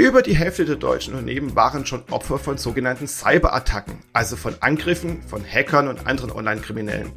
[0.00, 5.22] Über die Hälfte der deutschen Unternehmen waren schon Opfer von sogenannten Cyberattacken, also von Angriffen
[5.24, 7.12] von Hackern und anderen Online-Kriminellen.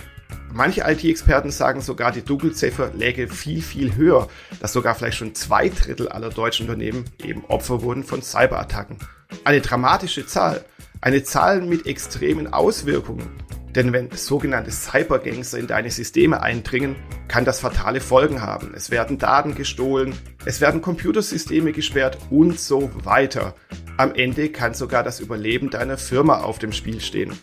[0.51, 4.27] Manche IT-Experten sagen sogar, die Dunkelziffer läge viel, viel höher,
[4.59, 8.97] dass sogar vielleicht schon zwei Drittel aller deutschen Unternehmen eben Opfer wurden von Cyberattacken.
[9.45, 10.65] Eine dramatische Zahl,
[10.99, 13.31] eine Zahl mit extremen Auswirkungen.
[13.75, 16.95] Denn wenn sogenannte Cybergangster in deine Systeme eindringen,
[17.27, 18.73] kann das fatale Folgen haben.
[18.75, 20.13] Es werden Daten gestohlen,
[20.45, 23.55] es werden Computersysteme gesperrt und so weiter.
[23.97, 27.33] Am Ende kann sogar das Überleben deiner Firma auf dem Spiel stehen.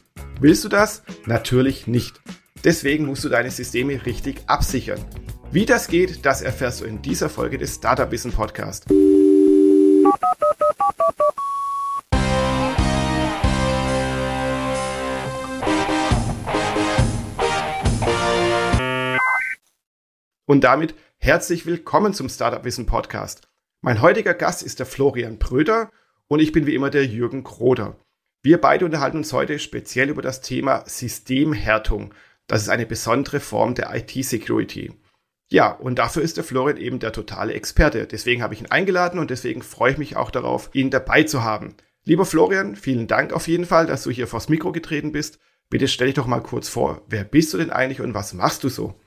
[0.41, 1.03] Willst du das?
[1.27, 2.20] Natürlich nicht.
[2.65, 5.01] Deswegen musst du deine Systeme richtig absichern.
[5.51, 8.87] Wie das geht, das erfährst du in dieser Folge des Startup Wissen Podcast.
[20.51, 23.47] Und damit herzlich willkommen zum Startup Wissen Podcast.
[23.83, 25.93] Mein heutiger Gast ist der Florian Bröder
[26.27, 27.97] und ich bin wie immer der Jürgen Kroder.
[28.43, 32.15] Wir beide unterhalten uns heute speziell über das Thema Systemhärtung.
[32.48, 34.92] Das ist eine besondere Form der IT-Security.
[35.53, 38.09] Ja, und dafür ist der Florian eben der totale Experte.
[38.09, 41.45] Deswegen habe ich ihn eingeladen und deswegen freue ich mich auch darauf, ihn dabei zu
[41.45, 41.77] haben.
[42.03, 45.39] Lieber Florian, vielen Dank auf jeden Fall, dass du hier vors Mikro getreten bist.
[45.69, 47.03] Bitte stell dich doch mal kurz vor.
[47.07, 49.01] Wer bist du denn eigentlich und was machst du so?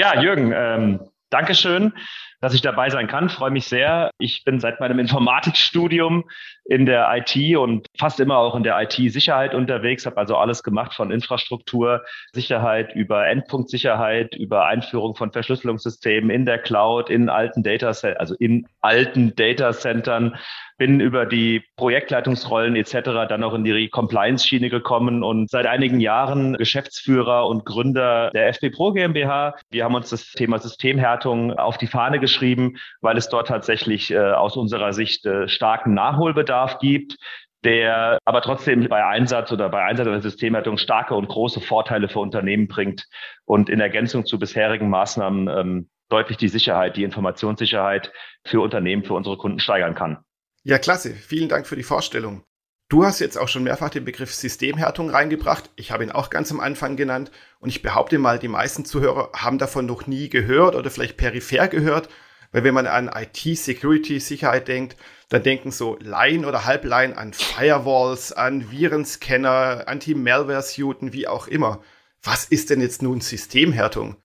[0.00, 1.92] Ja, Jürgen, ähm, Dankeschön,
[2.40, 3.28] dass ich dabei sein kann.
[3.28, 4.10] Freue mich sehr.
[4.18, 6.24] Ich bin seit meinem Informatikstudium
[6.64, 10.94] in der IT und fast immer auch in der IT-Sicherheit unterwegs, habe also alles gemacht
[10.94, 17.88] von Infrastruktur, Sicherheit über Endpunktsicherheit, über Einführung von Verschlüsselungssystemen in der Cloud, in alten Data,
[17.88, 20.36] also in alten Datacentern
[20.80, 23.28] bin über die Projektleitungsrollen etc.
[23.28, 28.70] dann auch in die Compliance-Schiene gekommen und seit einigen Jahren Geschäftsführer und Gründer der FB
[28.70, 29.56] Pro GmbH.
[29.70, 32.29] Wir haben uns das Thema Systemhärtung auf die Fahne geschrieben,
[33.00, 37.16] weil es dort tatsächlich äh, aus unserer Sicht äh, starken Nachholbedarf gibt
[37.64, 42.20] der aber trotzdem bei Einsatz oder bei Einsatz der Systemhärtung starke und große Vorteile für
[42.20, 43.06] Unternehmen bringt
[43.44, 48.12] und in Ergänzung zu bisherigen Maßnahmen ähm, deutlich die Sicherheit, die Informationssicherheit
[48.44, 50.18] für Unternehmen, für unsere Kunden steigern kann.
[50.62, 51.14] Ja, klasse.
[51.14, 52.44] Vielen Dank für die Vorstellung.
[52.90, 55.70] Du hast jetzt auch schon mehrfach den Begriff Systemhärtung reingebracht.
[55.76, 57.30] Ich habe ihn auch ganz am Anfang genannt.
[57.60, 61.68] Und ich behaupte mal, die meisten Zuhörer haben davon noch nie gehört oder vielleicht peripher
[61.68, 62.08] gehört.
[62.50, 64.96] Weil wenn man an IT-Security-Sicherheit denkt,
[65.28, 71.78] dann denken so Laien oder Halblaien an Firewalls, an Virenscanner, Anti-Malware-Suiten, wie auch immer.
[72.24, 74.16] Was ist denn jetzt nun Systemhärtung?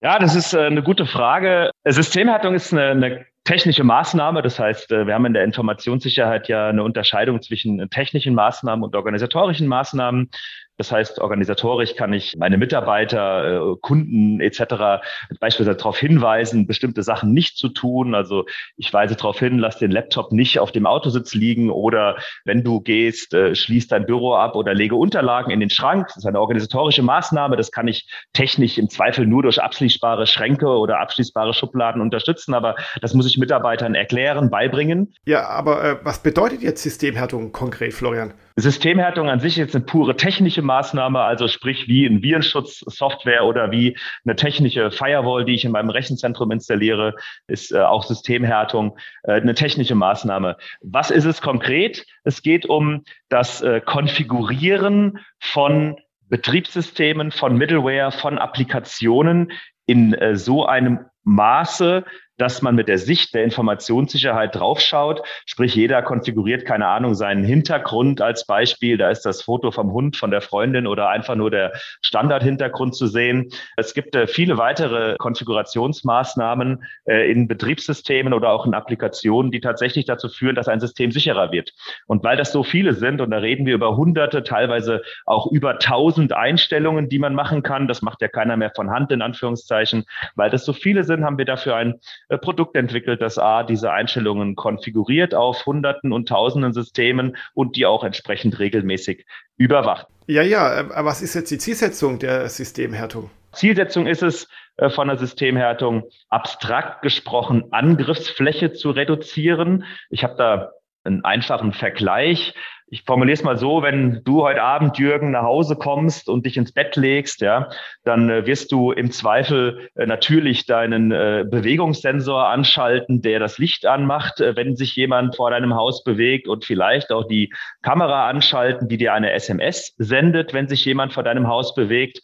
[0.00, 1.70] Ja, das ist äh, eine gute Frage.
[1.84, 4.42] Systemhärtung ist eine, eine technische Maßnahme.
[4.42, 8.96] Das heißt, äh, wir haben in der Informationssicherheit ja eine Unterscheidung zwischen technischen Maßnahmen und
[8.96, 10.30] organisatorischen Maßnahmen.
[10.76, 15.04] Das heißt, organisatorisch kann ich meine Mitarbeiter, äh, Kunden etc.
[15.38, 18.14] beispielsweise darauf hinweisen, bestimmte Sachen nicht zu tun.
[18.14, 18.44] Also
[18.76, 22.80] ich weise darauf hin, lass den Laptop nicht auf dem Autositz liegen oder wenn du
[22.80, 26.08] gehst, äh, schließ dein Büro ab oder lege Unterlagen in den Schrank.
[26.08, 27.56] Das ist eine organisatorische Maßnahme.
[27.56, 32.52] Das kann ich technisch im Zweifel nur durch abschließbare Schränke oder abschließbare Schubladen unterstützen.
[32.52, 35.14] Aber das muss ich Mitarbeitern erklären, beibringen.
[35.24, 38.34] Ja, aber äh, was bedeutet jetzt Systemhärtung konkret, Florian?
[38.56, 43.96] Systemhärtung an sich ist eine pure technische Maßnahme, also sprich wie ein Virenschutzsoftware oder wie
[44.24, 47.14] eine technische Firewall, die ich in meinem Rechenzentrum installiere,
[47.48, 50.56] ist äh, auch Systemhärtung äh, eine technische Maßnahme.
[50.82, 52.06] Was ist es konkret?
[52.22, 55.96] Es geht um das äh, Konfigurieren von
[56.28, 59.50] Betriebssystemen, von Middleware, von Applikationen
[59.86, 62.04] in äh, so einem Maße,
[62.36, 65.22] dass man mit der Sicht der Informationssicherheit draufschaut.
[65.46, 68.96] Sprich, jeder konfiguriert, keine Ahnung, seinen Hintergrund als Beispiel.
[68.96, 73.06] Da ist das Foto vom Hund, von der Freundin oder einfach nur der Standardhintergrund zu
[73.06, 73.50] sehen.
[73.76, 80.04] Es gibt äh, viele weitere Konfigurationsmaßnahmen äh, in Betriebssystemen oder auch in Applikationen, die tatsächlich
[80.04, 81.72] dazu führen, dass ein System sicherer wird.
[82.06, 85.78] Und weil das so viele sind, und da reden wir über hunderte, teilweise auch über
[85.78, 90.04] tausend Einstellungen, die man machen kann, das macht ja keiner mehr von Hand in Anführungszeichen,
[90.34, 91.94] weil das so viele sind, haben wir dafür ein
[92.28, 97.86] äh, Produkt entwickelt, das A, diese Einstellungen konfiguriert auf Hunderten und Tausenden Systemen und die
[97.86, 99.26] auch entsprechend regelmäßig
[99.56, 100.06] überwacht.
[100.26, 103.30] Ja, ja, äh, aber was ist jetzt die Zielsetzung der Systemhärtung?
[103.52, 109.84] Zielsetzung ist es, äh, von der Systemhärtung abstrakt gesprochen Angriffsfläche zu reduzieren.
[110.10, 110.72] Ich habe da
[111.04, 112.54] einen einfachen Vergleich
[112.94, 116.56] ich formuliere es mal so, wenn du heute Abend, Jürgen, nach Hause kommst und dich
[116.56, 117.68] ins Bett legst, ja,
[118.04, 123.86] dann äh, wirst du im Zweifel äh, natürlich deinen äh, Bewegungssensor anschalten, der das Licht
[123.86, 127.52] anmacht, äh, wenn sich jemand vor deinem Haus bewegt und vielleicht auch die
[127.82, 132.20] Kamera anschalten, die dir eine SMS sendet, wenn sich jemand vor deinem Haus bewegt.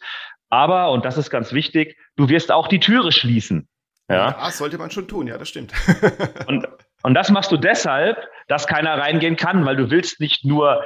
[0.49, 3.67] Aber, und das ist ganz wichtig, du wirst auch die Türe schließen.
[4.09, 5.73] Ja, ja sollte man schon tun, ja, das stimmt.
[6.47, 6.67] und,
[7.03, 8.17] und das machst du deshalb,
[8.51, 10.83] dass keiner reingehen kann, weil du willst nicht nur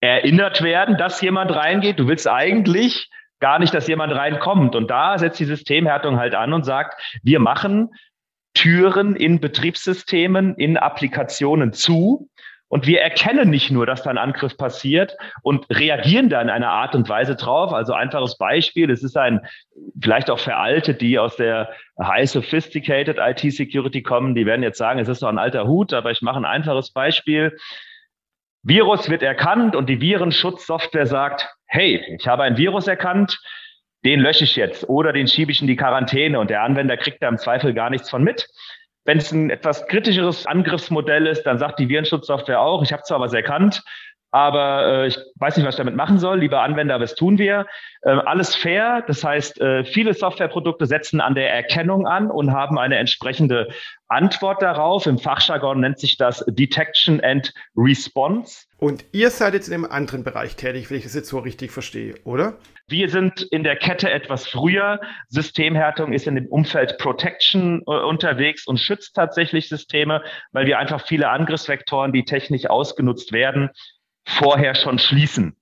[0.00, 3.08] erinnert werden, dass jemand reingeht, du willst eigentlich
[3.38, 4.74] gar nicht, dass jemand reinkommt.
[4.74, 7.90] Und da setzt die Systemhärtung halt an und sagt, wir machen
[8.54, 12.28] Türen in Betriebssystemen, in Applikationen zu.
[12.68, 16.70] Und wir erkennen nicht nur, dass da ein Angriff passiert und reagieren da in einer
[16.70, 17.72] Art und Weise drauf.
[17.72, 19.40] Also einfaches Beispiel, es ist ein,
[20.00, 21.70] vielleicht auch veraltet, die aus der
[22.00, 25.94] High Sophisticated IT Security kommen, die werden jetzt sagen, es ist doch ein alter Hut,
[25.94, 27.56] aber ich mache ein einfaches Beispiel.
[28.62, 33.40] Virus wird erkannt und die Virenschutzsoftware sagt, hey, ich habe ein Virus erkannt,
[34.04, 37.22] den lösche ich jetzt oder den schiebe ich in die Quarantäne und der Anwender kriegt
[37.22, 38.48] da im Zweifel gar nichts von mit.
[39.08, 43.20] Wenn es ein etwas kritischeres Angriffsmodell ist, dann sagt die Virenschutzsoftware auch, ich habe zwar
[43.20, 43.82] was erkannt,
[44.30, 46.40] aber äh, ich weiß nicht, was ich damit machen soll.
[46.40, 47.66] Lieber Anwender, was tun wir?
[48.02, 49.02] Äh, alles fair.
[49.06, 53.68] Das heißt, äh, viele Softwareprodukte setzen an der Erkennung an und haben eine entsprechende
[54.08, 55.06] Antwort darauf.
[55.06, 58.66] Im Fachjargon nennt sich das Detection and Response.
[58.78, 61.70] Und ihr seid jetzt in einem anderen Bereich tätig, wenn ich das jetzt so richtig
[61.70, 62.54] verstehe, oder?
[62.86, 65.00] Wir sind in der Kette etwas früher.
[65.28, 70.22] Systemhärtung ist in dem Umfeld Protection äh, unterwegs und schützt tatsächlich Systeme,
[70.52, 73.70] weil wir einfach viele Angriffsvektoren, die technisch ausgenutzt werden,
[74.24, 75.56] vorher schon schließen.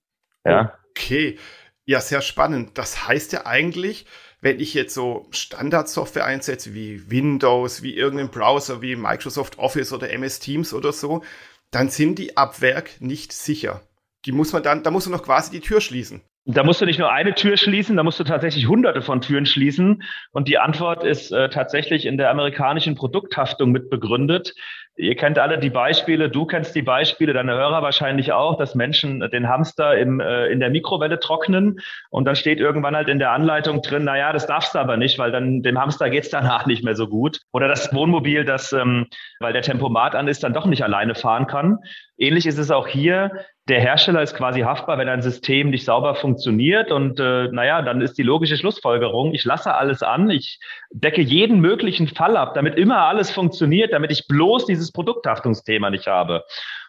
[0.45, 0.79] Ja.
[0.91, 1.39] Okay.
[1.85, 2.79] Ja, sehr spannend.
[2.79, 4.07] Das heißt ja eigentlich,
[4.41, 10.11] wenn ich jetzt so Standardsoftware einsetze wie Windows, wie irgendein Browser, wie Microsoft Office oder
[10.11, 11.23] MS Teams oder so,
[11.71, 13.83] dann sind die ab Werk nicht sicher.
[14.25, 16.23] Die muss man dann, da muss man noch quasi die Tür schließen.
[16.49, 19.47] Da musst du nicht nur eine Tür schließen, da musst du tatsächlich hunderte von Türen
[19.47, 20.05] schließen.
[20.31, 24.55] Und die Antwort ist äh, tatsächlich in der amerikanischen Produkthaftung mit begründet.
[24.95, 29.29] Ihr kennt alle die Beispiele, du kennst die Beispiele, deine Hörer wahrscheinlich auch, dass Menschen
[29.33, 33.33] den Hamster im, äh, in der Mikrowelle trocknen und dann steht irgendwann halt in der
[33.33, 36.65] Anleitung drin, na ja, das darfst du aber nicht, weil dann dem Hamster geht's danach
[36.65, 37.41] nicht mehr so gut.
[37.53, 39.07] Oder das Wohnmobil, das, ähm,
[39.41, 41.79] weil der Tempomat an ist, dann doch nicht alleine fahren kann.
[42.17, 43.33] Ähnlich ist es auch hier.
[43.69, 46.93] Der Hersteller ist quasi haftbar, wenn ein System nicht sauber funktioniert.
[46.93, 50.61] Und äh, naja, dann ist die logische Schlussfolgerung, ich lasse alles an, ich
[50.93, 56.07] decke jeden möglichen Fall ab, damit immer alles funktioniert, damit ich bloß dieses Produkthaftungsthema nicht
[56.07, 56.45] habe.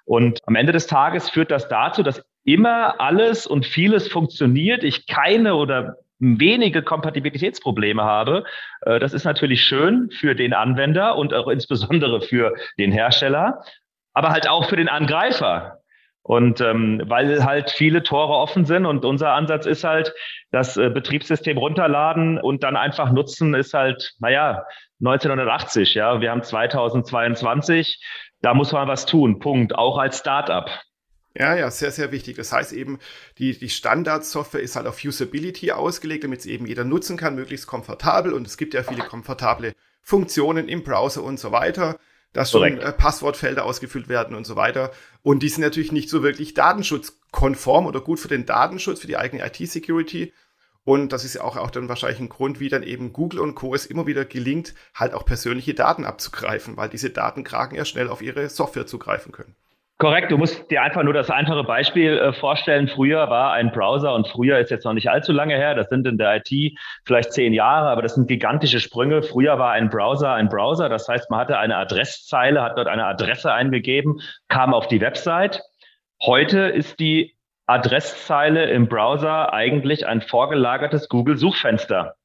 [0.06, 5.08] Und am Ende des Tages führt das dazu, dass immer alles und vieles funktioniert, ich
[5.08, 8.44] keine oder wenige Kompatibilitätsprobleme habe.
[8.82, 13.64] Äh, das ist natürlich schön für den Anwender und auch insbesondere für den Hersteller,
[14.14, 15.80] aber halt auch für den Angreifer.
[16.28, 20.14] Und ähm, weil halt viele Tore offen sind und unser Ansatz ist halt,
[20.52, 24.66] das äh, Betriebssystem runterladen und dann einfach nutzen, ist halt, naja,
[25.00, 28.04] 1980, ja, wir haben 2022,
[28.42, 30.70] da muss man was tun, Punkt, auch als Startup.
[31.34, 32.36] Ja, ja, sehr, sehr wichtig.
[32.36, 33.00] Das heißt eben,
[33.38, 37.68] die, die Standardsoftware ist halt auf Usability ausgelegt, damit sie eben jeder nutzen kann, möglichst
[37.68, 38.34] komfortabel.
[38.34, 41.98] Und es gibt ja viele komfortable Funktionen im Browser und so weiter
[42.38, 44.92] dass schon äh, Passwortfelder ausgefüllt werden und so weiter.
[45.24, 49.18] Und die sind natürlich nicht so wirklich datenschutzkonform oder gut für den Datenschutz, für die
[49.18, 50.34] eigene IT-Security.
[50.84, 53.56] Und das ist ja auch, auch dann wahrscheinlich ein Grund, wie dann eben Google und
[53.56, 53.74] Co.
[53.74, 58.22] es immer wieder gelingt, halt auch persönliche Daten abzugreifen, weil diese Datenkraken ja schnell auf
[58.22, 59.56] ihre Software zugreifen können.
[60.00, 62.88] Korrekt, du musst dir einfach nur das einfache Beispiel äh, vorstellen.
[62.88, 66.06] Früher war ein Browser und früher ist jetzt noch nicht allzu lange her, das sind
[66.06, 69.24] in der IT vielleicht zehn Jahre, aber das sind gigantische Sprünge.
[69.24, 73.08] Früher war ein Browser ein Browser, das heißt, man hatte eine Adresszeile, hat dort eine
[73.08, 75.64] Adresse eingegeben, kam auf die Website.
[76.22, 77.36] Heute ist die
[77.66, 82.16] Adresszeile im Browser eigentlich ein vorgelagertes Google-Suchfenster.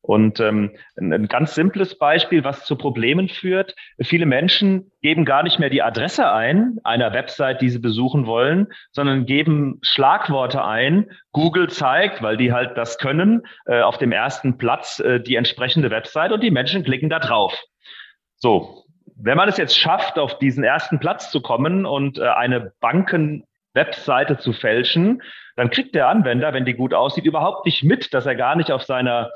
[0.00, 3.74] Und ähm, ein ganz simples Beispiel, was zu Problemen führt.
[4.00, 8.68] Viele Menschen geben gar nicht mehr die Adresse ein einer Website, die sie besuchen wollen,
[8.92, 11.10] sondern geben Schlagworte ein.
[11.32, 15.90] Google zeigt, weil die halt das können, äh, auf dem ersten Platz äh, die entsprechende
[15.90, 17.60] Website und die Menschen klicken da drauf.
[18.36, 18.84] So,
[19.16, 24.38] wenn man es jetzt schafft, auf diesen ersten Platz zu kommen und äh, eine Banken-Webseite
[24.38, 25.22] zu fälschen,
[25.56, 28.70] dann kriegt der Anwender, wenn die gut aussieht, überhaupt nicht mit, dass er gar nicht
[28.70, 29.32] auf seiner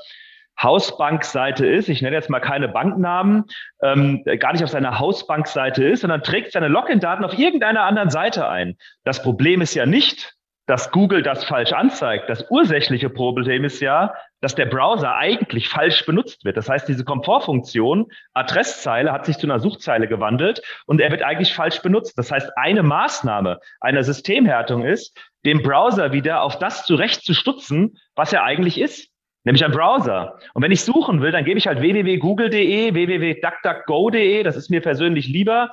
[0.62, 3.44] Hausbankseite ist, ich nenne jetzt mal keine Banknamen,
[3.82, 8.48] ähm, gar nicht auf seiner Hausbankseite ist, sondern trägt seine Login-Daten auf irgendeiner anderen Seite
[8.48, 8.76] ein.
[9.04, 10.34] Das Problem ist ja nicht,
[10.66, 12.30] dass Google das falsch anzeigt.
[12.30, 16.56] Das ursächliche Problem ist ja, dass der Browser eigentlich falsch benutzt wird.
[16.56, 21.52] Das heißt, diese Komfortfunktion, Adresszeile, hat sich zu einer Suchzeile gewandelt und er wird eigentlich
[21.52, 22.16] falsch benutzt.
[22.16, 28.44] Das heißt, eine Maßnahme einer Systemhärtung ist, dem Browser wieder auf das zurechtzustutzen, was er
[28.44, 29.11] eigentlich ist
[29.44, 30.38] nämlich ein Browser.
[30.54, 35.28] Und wenn ich suchen will, dann gebe ich halt www.google.de, www.duckduckgo.de, das ist mir persönlich
[35.28, 35.70] lieber,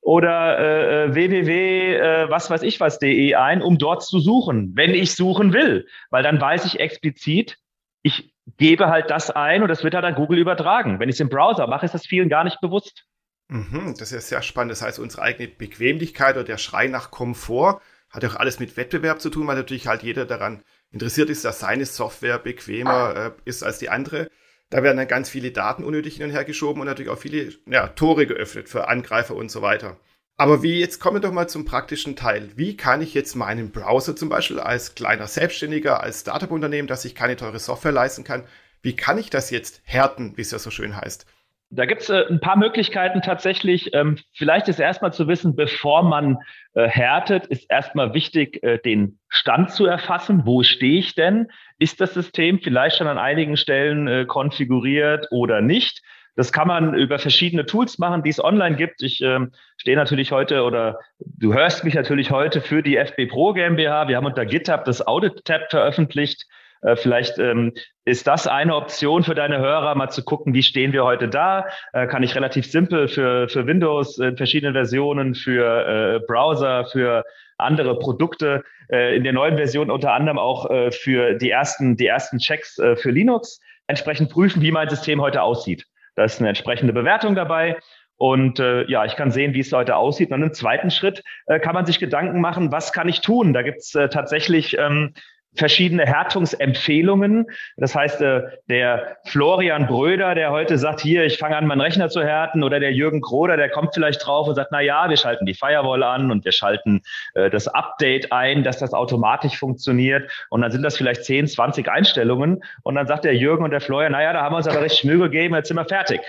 [0.00, 4.94] oder äh, äh www, äh, was weiß ich was.de ein, um dort zu suchen, wenn
[4.94, 5.86] ich suchen will.
[6.10, 7.58] Weil dann weiß ich explizit,
[8.02, 10.98] ich gebe halt das ein und das wird halt an Google übertragen.
[10.98, 13.06] Wenn ich es im Browser mache, ist das vielen gar nicht bewusst.
[13.48, 14.72] Mhm, das ist ja sehr spannend.
[14.72, 19.20] Das heißt, unsere eigene Bequemlichkeit oder der Schrei nach Komfort hat auch alles mit Wettbewerb
[19.20, 20.62] zu tun, weil natürlich halt jeder daran
[20.92, 24.28] interessiert ist, dass seine Software bequemer äh, ist als die andere.
[24.70, 27.52] Da werden dann ganz viele Daten unnötig hin und her geschoben und natürlich auch viele
[27.66, 29.98] ja, Tore geöffnet für Angreifer und so weiter.
[30.36, 32.50] Aber wie, jetzt kommen wir doch mal zum praktischen Teil.
[32.56, 37.14] Wie kann ich jetzt meinen Browser zum Beispiel als kleiner Selbstständiger, als Startup-Unternehmen, das sich
[37.14, 38.44] keine teure Software leisten kann,
[38.80, 41.26] wie kann ich das jetzt härten, wie es ja so schön heißt?
[41.74, 43.94] Da gibt es äh, ein paar Möglichkeiten tatsächlich.
[43.94, 46.36] Ähm, vielleicht ist erstmal zu wissen, bevor man
[46.74, 50.42] äh, härtet, ist erstmal wichtig, äh, den Stand zu erfassen.
[50.44, 51.48] Wo stehe ich denn?
[51.78, 56.02] Ist das System vielleicht schon an einigen Stellen äh, konfiguriert oder nicht?
[56.36, 59.02] Das kann man über verschiedene Tools machen, die es online gibt.
[59.02, 63.54] Ich ähm, stehe natürlich heute oder du hörst mich natürlich heute für die FB Pro
[63.54, 64.08] GmbH.
[64.08, 66.46] Wir haben unter GitHub das Audit-Tab veröffentlicht.
[66.82, 67.72] Äh, vielleicht ähm,
[68.04, 71.66] ist das eine Option für deine Hörer, mal zu gucken, wie stehen wir heute da?
[71.92, 77.24] Äh, kann ich relativ simpel für, für Windows in verschiedenen Versionen, für äh, Browser, für
[77.58, 82.06] andere Produkte, äh, in der neuen Version unter anderem auch äh, für die ersten, die
[82.06, 85.86] ersten Checks äh, für Linux entsprechend prüfen, wie mein System heute aussieht.
[86.16, 87.78] Da ist eine entsprechende Bewertung dabei.
[88.16, 90.30] Und äh, ja, ich kann sehen, wie es heute aussieht.
[90.30, 93.52] Und im zweiten Schritt äh, kann man sich Gedanken machen, was kann ich tun?
[93.52, 95.14] Da gibt es äh, tatsächlich ähm,
[95.54, 97.46] verschiedene Härtungsempfehlungen.
[97.76, 102.08] Das heißt, äh, der Florian Bröder, der heute sagt, hier, ich fange an, meinen Rechner
[102.08, 105.16] zu härten, oder der Jürgen Kroder, der kommt vielleicht drauf und sagt, na ja, wir
[105.16, 107.02] schalten die Firewall an und wir schalten
[107.34, 110.30] äh, das Update ein, dass das automatisch funktioniert.
[110.48, 112.62] Und dann sind das vielleicht 10, 20 Einstellungen.
[112.82, 114.80] Und dann sagt der Jürgen und der Florian, na ja, da haben wir uns aber
[114.80, 116.20] recht Mühe gegeben, jetzt sind wir fertig.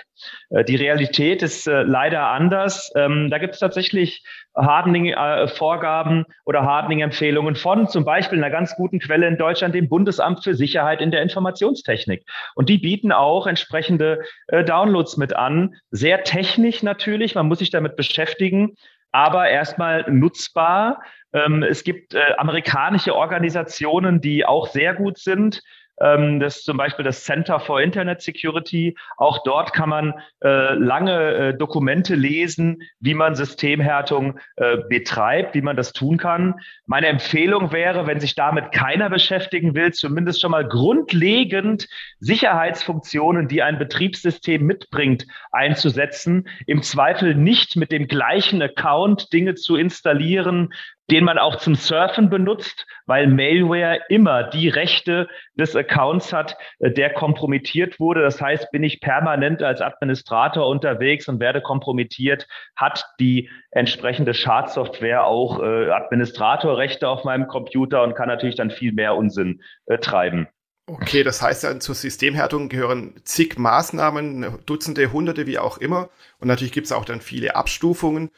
[0.49, 2.91] Äh, die Realität ist leider anders.
[2.95, 4.23] Ähm, da gibt es tatsächlich
[4.55, 10.55] Hardening-Vorgaben oder Hardening-Empfehlungen von zum Beispiel einer ganz guten Quelle in Deutschland, dem Bundesamt für
[10.55, 12.25] Sicherheit in der Informationstechnik.
[12.55, 15.75] Und die bieten auch entsprechende äh, Downloads mit an.
[15.91, 18.75] Sehr technisch natürlich, man muss sich damit beschäftigen,
[19.11, 21.01] aber erstmal nutzbar.
[21.33, 25.61] Ähm, es gibt äh, amerikanische Organisationen, die auch sehr gut sind.
[25.99, 28.95] Ähm, das ist zum Beispiel das Center for Internet Security.
[29.17, 35.61] Auch dort kann man äh, lange äh, Dokumente lesen, wie man Systemhärtung äh, betreibt, wie
[35.61, 36.55] man das tun kann.
[36.85, 41.87] Meine Empfehlung wäre, wenn sich damit keiner beschäftigen will, zumindest schon mal grundlegend
[42.19, 46.47] Sicherheitsfunktionen, die ein Betriebssystem mitbringt, einzusetzen.
[46.65, 50.73] Im Zweifel nicht mit dem gleichen Account Dinge zu installieren,
[51.11, 56.91] den man auch zum Surfen benutzt, weil Malware immer die Rechte des Accounts hat, äh,
[56.91, 58.21] der kompromittiert wurde.
[58.21, 65.25] Das heißt, bin ich permanent als Administrator unterwegs und werde kompromittiert, hat die entsprechende Schadsoftware
[65.25, 70.47] auch äh, Administratorrechte auf meinem Computer und kann natürlich dann viel mehr Unsinn äh, treiben.
[70.85, 76.09] Okay, das heißt dann zur Systemhärtung gehören zig Maßnahmen, Dutzende, Hunderte, wie auch immer.
[76.39, 78.31] Und natürlich gibt es auch dann viele Abstufungen.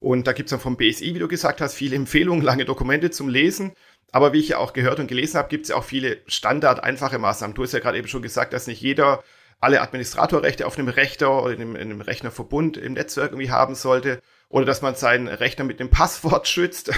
[0.00, 3.10] Und da gibt es dann vom BSI, wie du gesagt hast, viele Empfehlungen, lange Dokumente
[3.10, 3.72] zum Lesen.
[4.12, 6.82] Aber wie ich ja auch gehört und gelesen habe, gibt es ja auch viele standard
[6.82, 7.54] einfache Maßnahmen.
[7.54, 9.22] Du hast ja gerade eben schon gesagt, dass nicht jeder
[9.60, 13.74] alle Administratorrechte auf einem Rechner oder in einem, in einem Rechnerverbund im Netzwerk irgendwie haben
[13.74, 14.22] sollte.
[14.48, 16.90] Oder dass man seinen Rechner mit einem Passwort schützt.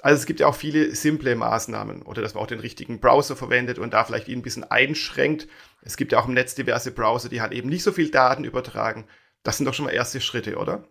[0.00, 2.02] Also es gibt ja auch viele simple Maßnahmen.
[2.02, 5.48] Oder dass man auch den richtigen Browser verwendet und da vielleicht ihn ein bisschen einschränkt.
[5.82, 8.44] Es gibt ja auch im Netz diverse Browser, die halt eben nicht so viel Daten
[8.44, 9.06] übertragen.
[9.42, 10.84] Das sind doch schon mal erste Schritte, oder?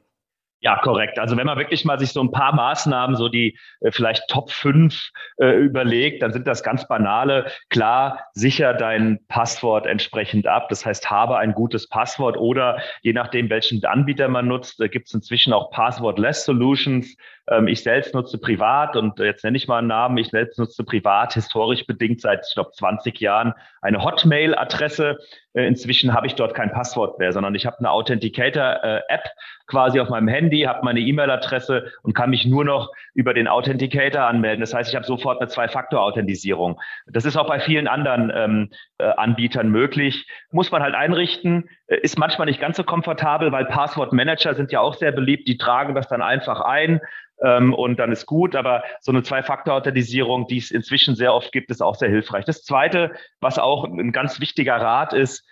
[0.64, 1.20] Ja, korrekt.
[1.20, 4.50] Also wenn man wirklich mal sich so ein paar Maßnahmen, so die äh, vielleicht Top
[4.50, 7.52] 5 äh, überlegt, dann sind das ganz banale.
[7.70, 10.70] Klar, sicher dein Passwort entsprechend ab.
[10.70, 15.08] Das heißt, habe ein gutes Passwort oder je nachdem, welchen Anbieter man nutzt, äh, gibt
[15.08, 17.14] es inzwischen auch Password-less Solutions.
[17.50, 20.18] Ähm, ich selbst nutze privat und jetzt nenne ich mal einen Namen.
[20.18, 25.18] Ich selbst nutze privat historisch bedingt seit, ich glaube, 20 Jahren eine Hotmail-Adresse.
[25.54, 29.30] Äh, inzwischen habe ich dort kein Passwort mehr, sondern ich habe eine Authenticator-App
[29.68, 34.24] quasi auf meinem Handy, habe meine E-Mail-Adresse und kann mich nur noch über den Authenticator
[34.24, 34.62] anmelden.
[34.62, 36.80] Das heißt, ich habe sofort eine Zwei-Faktor-Authentisierung.
[37.08, 40.28] Das ist auch bei vielen anderen ähm, äh, Anbietern möglich.
[40.52, 44.80] Muss man halt einrichten, äh, ist manchmal nicht ganz so komfortabel, weil Passwort-Manager sind ja
[44.80, 45.48] auch sehr beliebt.
[45.48, 47.02] Die tragen das dann einfach ein
[47.44, 48.56] ähm, und dann ist gut.
[48.56, 52.46] Aber so eine Zwei-Faktor-Authentisierung, die es inzwischen sehr oft gibt, ist auch sehr hilfreich.
[52.46, 55.46] Das Zweite, was auch ein ganz wichtiger Rat ist,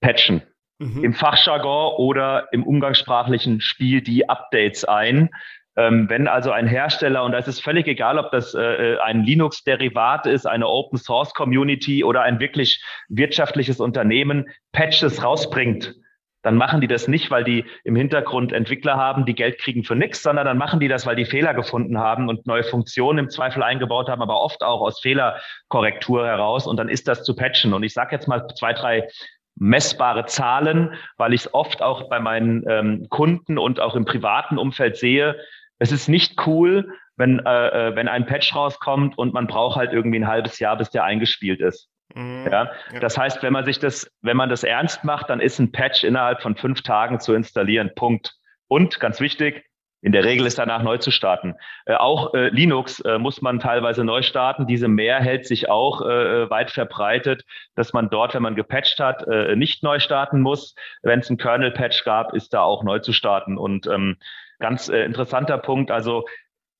[0.00, 0.42] patchen.
[0.78, 1.04] Mhm.
[1.04, 5.30] Im Fachjargon oder im umgangssprachlichen Spiel die Updates ein.
[5.76, 8.60] Ähm, wenn also ein Hersteller, und da ist es völlig egal, ob das äh,
[8.94, 15.94] äh ein Linux-Derivat ist, eine Open-Source-Community oder ein wirklich wirtschaftliches Unternehmen, Patches rausbringt,
[16.42, 19.94] dann machen die das nicht, weil die im Hintergrund Entwickler haben, die Geld kriegen für
[19.94, 23.28] nichts, sondern dann machen die das, weil die Fehler gefunden haben und neue Funktionen im
[23.28, 27.74] Zweifel eingebaut haben, aber oft auch aus Fehlerkorrektur heraus und dann ist das zu patchen.
[27.74, 29.08] Und ich sage jetzt mal zwei, drei
[29.56, 34.56] messbare Zahlen, weil ich es oft auch bei meinen ähm, Kunden und auch im privaten
[34.56, 35.36] Umfeld sehe.
[35.78, 39.92] Es ist nicht cool, wenn, äh, äh wenn ein Patch rauskommt und man braucht halt
[39.92, 41.90] irgendwie ein halbes Jahr, bis der eingespielt ist.
[42.14, 42.48] Mhm.
[42.50, 45.72] Ja, das heißt, wenn man sich das, wenn man das ernst macht, dann ist ein
[45.72, 47.90] Patch innerhalb von fünf Tagen zu installieren.
[47.94, 48.34] Punkt.
[48.68, 49.64] Und ganz wichtig,
[50.02, 51.56] in der Regel ist danach neu zu starten.
[51.84, 54.66] Äh, auch äh, Linux äh, muss man teilweise neu starten.
[54.66, 59.26] Diese Mehr hält sich auch äh, weit verbreitet, dass man dort, wenn man gepatcht hat,
[59.28, 60.74] äh, nicht neu starten muss.
[61.02, 63.58] Wenn es einen Kernel-Patch gab, ist da auch neu zu starten.
[63.58, 64.16] Und ähm,
[64.58, 66.24] ganz äh, interessanter Punkt, also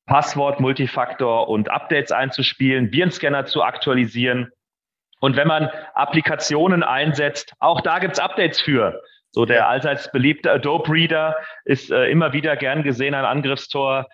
[0.07, 4.51] Passwort, Multifaktor und Updates einzuspielen, Virenscanner zu aktualisieren.
[5.21, 9.01] Und wenn man Applikationen einsetzt, auch da gibt's Updates für.
[9.31, 14.09] So der allseits beliebte Adobe Reader ist äh, immer wieder gern gesehen ein Angriffstor.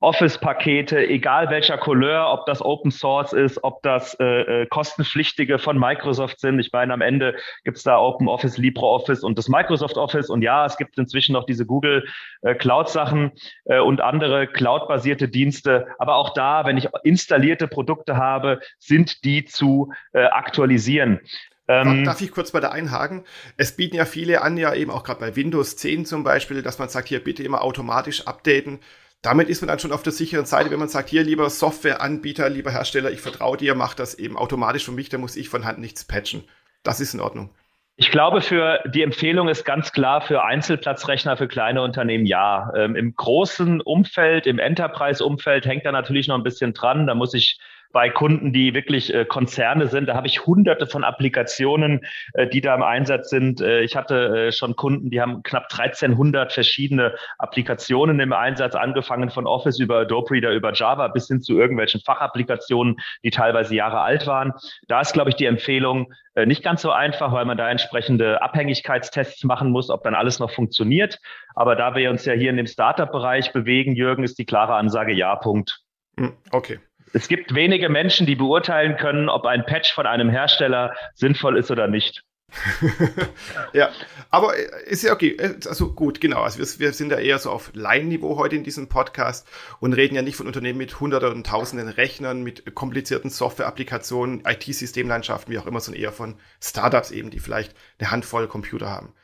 [0.00, 5.78] Office-Pakete, egal welcher Couleur, ob das Open Source ist, ob das äh, äh, kostenpflichtige von
[5.78, 6.58] Microsoft sind.
[6.58, 7.34] Ich meine, am Ende
[7.64, 10.28] gibt es da Open Office, LibreOffice und das Microsoft Office.
[10.28, 12.06] Und ja, es gibt inzwischen noch diese Google
[12.42, 13.32] äh, Cloud-Sachen
[13.64, 15.86] äh, und andere Cloud-basierte Dienste.
[15.98, 21.20] Aber auch da, wenn ich installierte Produkte habe, sind die zu äh, aktualisieren.
[21.68, 23.24] Ähm, Darf ich kurz bei der einhaken?
[23.56, 26.78] Es bieten ja viele an, ja eben auch gerade bei Windows 10 zum Beispiel, dass
[26.78, 28.78] man sagt, hier bitte immer automatisch updaten.
[29.22, 32.48] Damit ist man dann schon auf der sicheren Seite, wenn man sagt, hier lieber Softwareanbieter,
[32.48, 35.64] lieber Hersteller, ich vertraue dir, mach das eben automatisch für mich, da muss ich von
[35.64, 36.44] Hand nichts patchen.
[36.82, 37.50] Das ist in Ordnung.
[37.98, 42.70] Ich glaube, für die Empfehlung ist ganz klar für Einzelplatzrechner für kleine Unternehmen ja.
[42.76, 47.06] Ähm, Im großen Umfeld, im Enterprise-Umfeld hängt da natürlich noch ein bisschen dran.
[47.06, 47.58] Da muss ich
[47.96, 50.10] bei Kunden, die wirklich äh, Konzerne sind.
[50.10, 52.02] Da habe ich hunderte von Applikationen,
[52.34, 53.62] äh, die da im Einsatz sind.
[53.62, 59.30] Äh, ich hatte äh, schon Kunden, die haben knapp 1300 verschiedene Applikationen im Einsatz, angefangen
[59.30, 64.02] von Office über Adobe Reader, über Java bis hin zu irgendwelchen Fachapplikationen, die teilweise Jahre
[64.02, 64.52] alt waren.
[64.88, 68.42] Da ist, glaube ich, die Empfehlung, äh, nicht ganz so einfach, weil man da entsprechende
[68.42, 71.18] Abhängigkeitstests machen muss, ob dann alles noch funktioniert.
[71.54, 75.14] Aber da wir uns ja hier in dem Startup-Bereich bewegen, Jürgen, ist die klare Ansage
[75.14, 75.80] Ja, Punkt.
[76.18, 76.78] Hm, okay.
[77.16, 81.70] Es gibt wenige Menschen, die beurteilen können, ob ein Patch von einem Hersteller sinnvoll ist
[81.70, 82.24] oder nicht.
[83.72, 83.88] ja,
[84.28, 85.30] aber äh, ist ja okay.
[85.30, 86.42] Äh, also gut, genau.
[86.42, 89.48] Also wir, wir sind ja eher so auf Laienniveau heute in diesem Podcast
[89.80, 95.54] und reden ja nicht von Unternehmen mit hunderten und tausenden Rechnern, mit komplizierten Software-Applikationen, IT-Systemlandschaften,
[95.54, 99.14] wie auch immer, sondern eher von Startups eben, die vielleicht eine Handvoll Computer haben.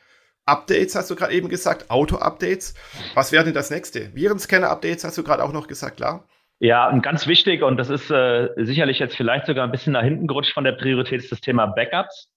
[0.45, 2.73] Updates hast du gerade eben gesagt, Auto-Updates.
[3.13, 4.15] Was wäre denn das nächste?
[4.15, 6.27] Virenscanner-Updates hast du gerade auch noch gesagt, klar?
[6.63, 10.01] Ja, und ganz wichtig, und das ist äh, sicherlich jetzt vielleicht sogar ein bisschen nach
[10.01, 12.31] hinten gerutscht von der Priorität, ist das Thema Backups.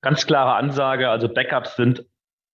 [0.00, 2.04] Ganz klare Ansage, also Backups sind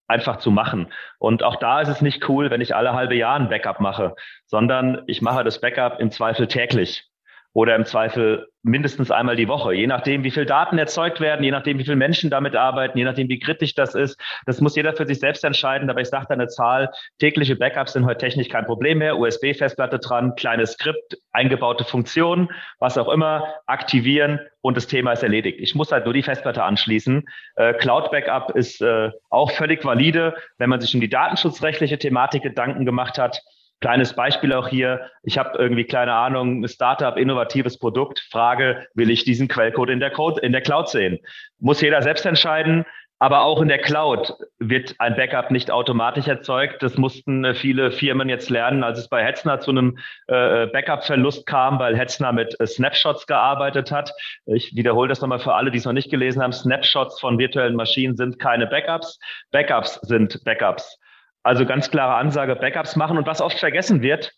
[0.09, 0.91] einfach zu machen.
[1.19, 4.15] Und auch da ist es nicht cool, wenn ich alle halbe Jahr ein Backup mache,
[4.47, 7.10] sondern ich mache das Backup im Zweifel täglich
[7.53, 11.51] oder im Zweifel mindestens einmal die Woche, je nachdem, wie viel Daten erzeugt werden, je
[11.51, 14.21] nachdem, wie viele Menschen damit arbeiten, je nachdem, wie kritisch das ist.
[14.47, 15.89] Das muss jeder für sich selbst entscheiden.
[15.89, 19.19] Aber ich sage da eine Zahl, tägliche Backups sind heute technisch kein Problem mehr.
[19.19, 25.59] USB-Festplatte dran, kleines Skript, eingebaute Funktionen, was auch immer, aktivieren und das Thema ist erledigt.
[25.61, 27.27] Ich muss halt nur die Festplatte anschließen.
[27.57, 32.85] Äh, Cloud-Backup ist äh, auch völlig valide, wenn man sich um die datenschutzrechtliche Thematik Gedanken
[32.85, 33.41] gemacht hat.
[33.81, 35.11] Kleines Beispiel auch hier.
[35.23, 38.21] Ich habe irgendwie, keine Ahnung, ein Startup, innovatives Produkt.
[38.31, 41.19] Frage, will ich diesen Quellcode in der, Code, in der Cloud sehen?
[41.59, 42.85] Muss jeder selbst entscheiden.
[43.23, 46.83] Aber auch in der Cloud wird ein Backup nicht automatisch erzeugt.
[46.83, 51.45] Das mussten äh, viele Firmen jetzt lernen, als es bei Hetzner zu einem äh, Backup-Verlust
[51.47, 54.11] kam, weil Hetzner mit äh, Snapshots gearbeitet hat.
[54.47, 56.55] Ich wiederhole das nochmal für alle, die es noch nicht gelesen haben.
[56.55, 59.19] Snapshots von virtuellen Maschinen sind keine Backups.
[59.51, 60.99] Backups sind Backups.
[61.43, 63.17] Also ganz klare Ansage, Backups machen.
[63.17, 64.33] Und was oft vergessen wird,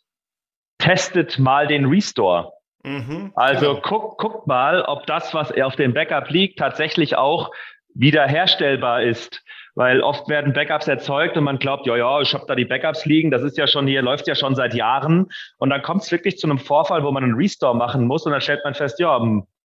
[0.78, 2.52] testet mal den Restore.
[2.84, 3.80] Mhm, also genau.
[3.80, 7.50] guckt, guckt mal, ob das, was auf dem Backup liegt, tatsächlich auch
[7.94, 9.42] wiederherstellbar ist.
[9.74, 13.06] Weil oft werden Backups erzeugt und man glaubt, ja, ja, ich habe da die Backups
[13.06, 15.28] liegen, das ist ja schon hier, läuft ja schon seit Jahren.
[15.56, 18.32] Und dann kommt es wirklich zu einem Vorfall, wo man einen Restore machen muss und
[18.32, 19.18] dann stellt man fest, ja,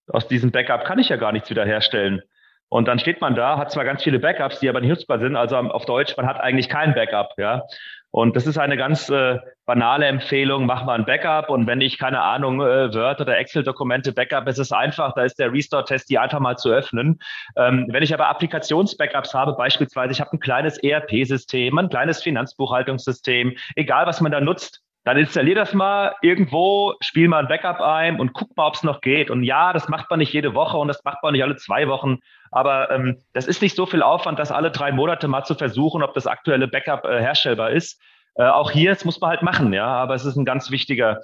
[0.10, 2.21] aus diesem Backup kann ich ja gar nichts wiederherstellen.
[2.69, 5.36] Und dann steht man da, hat zwar ganz viele Backups, die aber nicht nutzbar sind,
[5.36, 7.63] also auf Deutsch, man hat eigentlich kein Backup, ja.
[8.12, 11.97] Und das ist eine ganz äh, banale Empfehlung, mach mal ein Backup und wenn ich,
[11.97, 16.17] keine Ahnung, äh, Word oder Excel-Dokumente Backup, ist es einfach, da ist der Restore-Test, die
[16.17, 17.19] einfach mal zu öffnen.
[17.58, 23.56] Ähm, wenn ich aber Applikations-Backups habe, beispielsweise, ich habe ein kleines ERP-System, ein kleines Finanzbuchhaltungssystem,
[23.75, 28.19] egal was man da nutzt, dann installier das mal irgendwo, spiel mal ein Backup ein
[28.19, 29.30] und guck mal, ob es noch geht.
[29.30, 31.88] Und ja, das macht man nicht jede Woche und das macht man nicht alle zwei
[31.88, 32.17] Wochen.
[32.51, 36.03] Aber ähm, das ist nicht so viel Aufwand, das alle drei Monate mal zu versuchen,
[36.03, 38.01] ob das aktuelle Backup äh, herstellbar ist.
[38.36, 39.88] Äh, auch hier, das muss man halt machen, ja.
[39.88, 41.21] Aber es ist ein ganz wichtiger,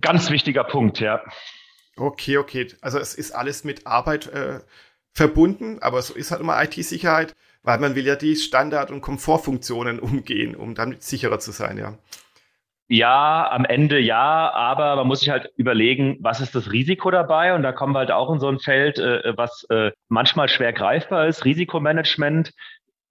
[0.00, 1.20] ganz wichtiger Punkt, ja.
[1.96, 2.68] Okay, okay.
[2.80, 4.60] Also es ist alles mit Arbeit äh,
[5.12, 9.98] verbunden, aber so ist halt immer IT-Sicherheit, weil man will ja die Standard- und Komfortfunktionen
[9.98, 11.98] umgehen, um damit sicherer zu sein, ja.
[12.88, 17.52] Ja, am Ende ja, aber man muss sich halt überlegen, was ist das Risiko dabei?
[17.54, 20.72] Und da kommen wir halt auch in so ein Feld, äh, was äh, manchmal schwer
[20.72, 22.52] greifbar ist, Risikomanagement.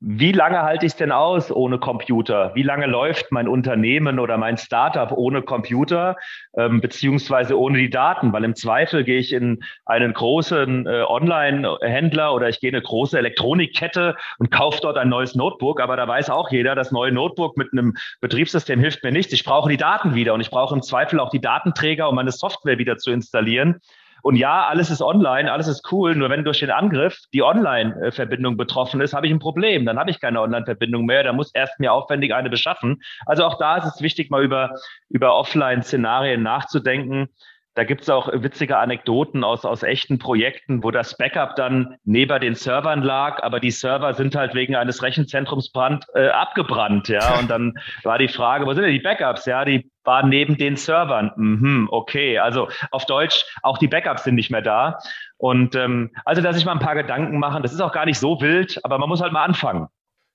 [0.01, 2.51] Wie lange halte ich es denn aus ohne Computer?
[2.53, 6.17] Wie lange läuft mein Unternehmen oder mein Startup ohne Computer,
[6.58, 8.34] ähm, beziehungsweise ohne die Daten?
[8.34, 12.84] Weil im Zweifel gehe ich in einen großen äh, Online-Händler oder ich gehe in eine
[12.84, 15.79] große Elektronikkette und kaufe dort ein neues Notebook.
[15.79, 19.31] Aber da weiß auch jeder, das neue Notebook mit einem Betriebssystem hilft mir nichts.
[19.31, 22.31] Ich brauche die Daten wieder und ich brauche im Zweifel auch die Datenträger, um meine
[22.31, 23.79] Software wieder zu installieren.
[24.25, 28.57] Und ja, alles ist online, alles ist cool, nur wenn durch den Angriff die Online-Verbindung
[28.57, 29.85] betroffen ist, habe ich ein Problem.
[29.85, 33.03] Dann habe ich keine Online-Verbindung mehr, da muss erst mir aufwendig eine beschaffen.
[33.27, 34.71] Also auch da ist es wichtig, mal über,
[35.09, 37.27] über Offline-Szenarien nachzudenken.
[37.75, 42.39] Da gibt es auch witzige Anekdoten aus, aus echten Projekten, wo das Backup dann neben
[42.39, 47.38] den Servern lag, aber die Server sind halt wegen eines Rechenzentrumsbrand äh, abgebrannt, ja.
[47.39, 49.45] Und dann war die Frage, wo sind denn die Backups?
[49.45, 51.31] Ja, die waren neben den Servern.
[51.35, 54.99] Mhm, okay, also auf Deutsch, auch die Backups sind nicht mehr da.
[55.38, 58.19] Und ähm, also, dass ich mal ein paar Gedanken machen, das ist auch gar nicht
[58.19, 59.88] so wild, aber man muss halt mal anfangen.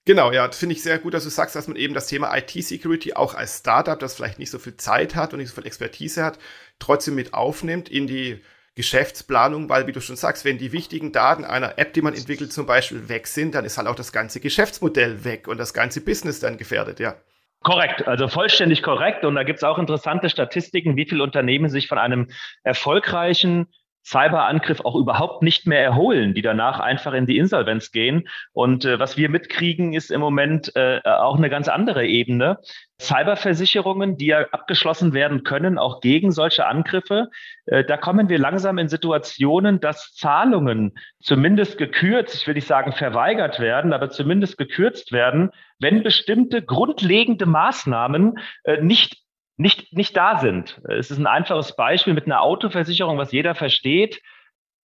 [0.06, 3.12] Genau, ja, finde ich sehr gut, dass du sagst, dass man eben das Thema IT-Security
[3.12, 6.24] auch als Startup, das vielleicht nicht so viel Zeit hat und nicht so viel Expertise
[6.24, 6.38] hat,
[6.78, 8.40] trotzdem mit aufnimmt in die
[8.74, 12.52] Geschäftsplanung, weil, wie du schon sagst, wenn die wichtigen Daten einer App, die man entwickelt,
[12.52, 16.00] zum Beispiel weg sind, dann ist halt auch das ganze Geschäftsmodell weg und das ganze
[16.00, 17.16] Business dann gefährdet, ja.
[17.62, 19.24] Korrekt, also vollständig korrekt.
[19.26, 22.28] Und da gibt es auch interessante Statistiken, wie viele Unternehmen sich von einem
[22.62, 23.66] erfolgreichen
[24.04, 28.28] Cyberangriff auch überhaupt nicht mehr erholen, die danach einfach in die Insolvenz gehen.
[28.52, 32.58] Und äh, was wir mitkriegen, ist im Moment äh, auch eine ganz andere Ebene.
[33.00, 37.30] Cyberversicherungen, die ja abgeschlossen werden können, auch gegen solche Angriffe.
[37.66, 42.92] Äh, da kommen wir langsam in Situationen, dass Zahlungen zumindest gekürzt, ich will nicht sagen
[42.92, 49.16] verweigert werden, aber zumindest gekürzt werden, wenn bestimmte grundlegende Maßnahmen äh, nicht
[49.60, 50.80] nicht, nicht da sind.
[50.88, 54.20] Es ist ein einfaches Beispiel mit einer Autoversicherung, was jeder versteht.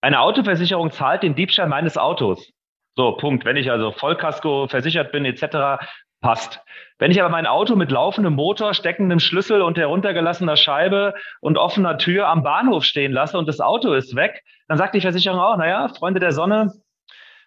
[0.02, 2.52] Eine Autoversicherung zahlt den Diebstahl meines Autos.
[2.96, 3.46] So, Punkt.
[3.46, 5.86] Wenn ich also Vollkasko versichert bin, etc.,
[6.22, 6.60] passt.
[6.98, 11.98] Wenn ich aber mein Auto mit laufendem Motor, steckendem Schlüssel und heruntergelassener Scheibe und offener
[12.00, 15.58] Tür am Bahnhof stehen lasse und das Auto ist weg, dann sagt die Versicherung auch,
[15.58, 16.72] naja, Freunde der Sonne,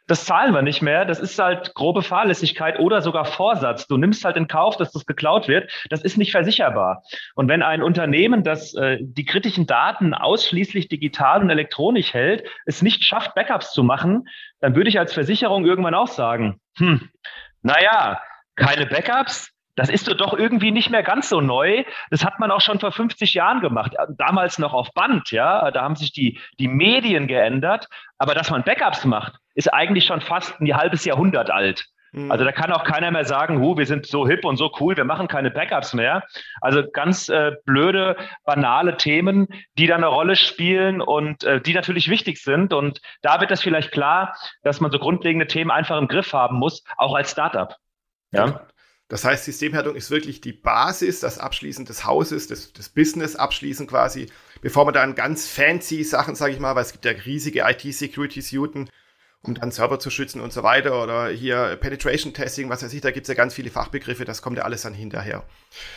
[0.07, 1.05] das zahlen wir nicht mehr.
[1.05, 3.87] Das ist halt grobe Fahrlässigkeit oder sogar Vorsatz.
[3.87, 5.71] Du nimmst halt in Kauf, dass das geklaut wird.
[5.91, 7.03] Das ist nicht versicherbar.
[7.35, 12.83] Und wenn ein Unternehmen, das äh, die kritischen Daten ausschließlich digital und elektronisch hält, es
[12.83, 14.29] nicht schafft, Backups zu machen,
[14.61, 17.09] dann würde ich als Versicherung irgendwann auch sagen, hm,
[17.63, 18.21] naja,
[18.55, 21.85] keine Backups, das ist doch irgendwie nicht mehr ganz so neu.
[22.11, 23.93] Das hat man auch schon vor 50 Jahren gemacht.
[24.09, 25.71] Damals noch auf Band, ja.
[25.71, 27.87] Da haben sich die, die Medien geändert.
[28.19, 31.85] Aber dass man Backups macht, ist eigentlich schon fast ein halbes Jahrhundert alt.
[32.13, 32.31] Mhm.
[32.31, 34.97] Also da kann auch keiner mehr sagen, hu, wir sind so hip und so cool,
[34.97, 36.25] wir machen keine Backups mehr.
[36.63, 42.09] Also ganz äh, blöde, banale Themen, die da eine Rolle spielen und äh, die natürlich
[42.09, 42.73] wichtig sind.
[42.73, 46.59] Und da wird das vielleicht klar, dass man so grundlegende Themen einfach im Griff haben
[46.59, 47.77] muss, auch als Startup.
[48.33, 48.47] Ja.
[48.47, 48.61] ja.
[49.09, 53.87] Das heißt, Systemhärtung ist wirklich die Basis, das Abschließen des Hauses, des, des Business abschließen
[53.87, 54.27] quasi,
[54.63, 58.91] bevor man dann ganz fancy Sachen, sage ich mal, weil es gibt ja riesige IT-Security-Suiten,
[59.43, 63.01] um dann Server zu schützen und so weiter oder hier Penetration Testing, was weiß ich,
[63.01, 65.45] da gibt es ja ganz viele Fachbegriffe, das kommt ja alles dann hinterher.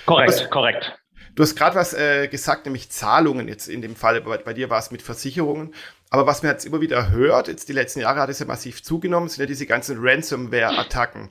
[0.06, 1.00] Korrekt, korrekt.
[1.36, 4.70] Du hast gerade was äh, gesagt, nämlich Zahlungen jetzt in dem Fall, bei, bei dir
[4.70, 5.74] war es mit Versicherungen.
[6.10, 8.84] Aber was man jetzt immer wieder hört, jetzt die letzten Jahre hat es ja massiv
[8.84, 11.30] zugenommen, sind ja diese ganzen Ransomware-Attacken.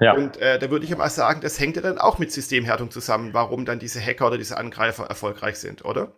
[0.00, 0.14] Ja.
[0.14, 3.34] Und äh, da würde ich mal sagen, das hängt ja dann auch mit Systemhärtung zusammen,
[3.34, 6.12] warum dann diese Hacker oder diese Angreifer erfolgreich sind, oder?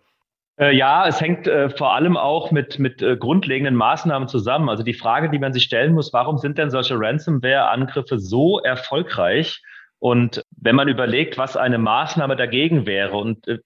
[0.61, 4.69] Äh, ja, es hängt äh, vor allem auch mit, mit äh, grundlegenden Maßnahmen zusammen.
[4.69, 9.63] Also die Frage, die man sich stellen muss, warum sind denn solche Ransomware-Angriffe so erfolgreich?
[9.99, 13.59] Und wenn man überlegt, was eine Maßnahme dagegen wäre, und äh,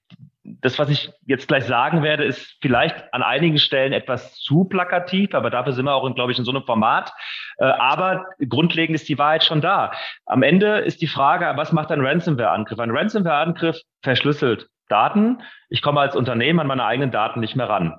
[0.45, 5.33] das, was ich jetzt gleich sagen werde, ist vielleicht an einigen Stellen etwas zu plakativ,
[5.33, 7.11] aber dafür sind wir auch, glaube ich, in so einem Format.
[7.57, 9.91] Äh, aber grundlegend ist die Wahrheit schon da.
[10.25, 12.79] Am Ende ist die Frage, was macht ein Ransomware-Angriff?
[12.79, 15.41] Ein Ransomware-Angriff verschlüsselt Daten.
[15.69, 17.97] Ich komme als Unternehmen an meine eigenen Daten nicht mehr ran.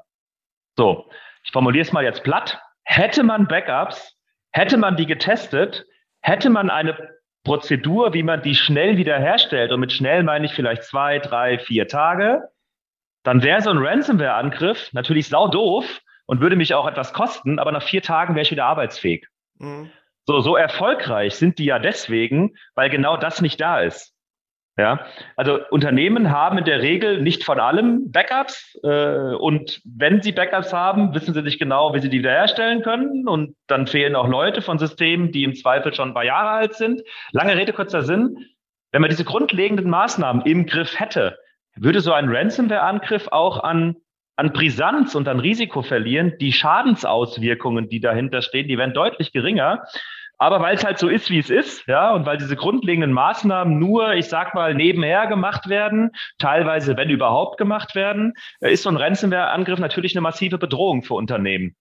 [0.77, 1.11] So,
[1.43, 2.61] ich formuliere es mal jetzt platt.
[2.85, 4.17] Hätte man Backups,
[4.53, 5.85] hätte man die getestet,
[6.21, 6.97] hätte man eine
[7.47, 11.87] Prozedur, wie man die schnell wiederherstellt, und mit schnell meine ich vielleicht zwei, drei, vier
[11.87, 12.43] Tage,
[13.23, 17.71] dann wäre so ein Ransomware-Angriff natürlich sau doof und würde mich auch etwas kosten, aber
[17.71, 19.29] nach vier Tagen wäre ich wieder arbeitsfähig.
[19.61, 19.93] Mhm.
[20.25, 24.13] So, so erfolgreich sind die ja deswegen, weil genau das nicht da ist.
[24.79, 30.33] Ja, also Unternehmen haben in der Regel nicht von allem Backups äh, und wenn sie
[30.33, 34.29] Backups haben, wissen sie nicht genau, wie sie die wiederherstellen können und dann fehlen auch
[34.29, 37.01] Leute von Systemen, die im Zweifel schon ein paar Jahre alt sind.
[37.33, 38.45] Lange Rede, kurzer Sinn.
[38.93, 41.39] Wenn man diese grundlegenden Maßnahmen im Griff hätte,
[41.75, 43.97] würde so ein Ransomware-Angriff auch an
[44.37, 46.35] an Brisanz und an Risiko verlieren.
[46.39, 49.87] Die Schadensauswirkungen, die dahinter stehen, die werden deutlich geringer.
[50.39, 53.79] Aber weil es halt so ist, wie es ist, ja, und weil diese grundlegenden Maßnahmen
[53.79, 58.91] nur, ich sag mal, nebenher gemacht werden, teilweise, wenn überhaupt gemacht werden, äh, ist so
[58.91, 61.75] ein Ransomware-Angriff natürlich eine massive Bedrohung für Unternehmen.